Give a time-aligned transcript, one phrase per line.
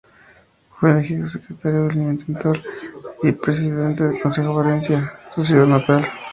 [0.79, 2.57] Fue elegido secretario del Interior
[3.21, 6.03] y presidente del Consejo de Valencia, su ciudad natal.